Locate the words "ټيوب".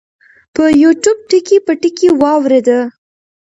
1.01-1.17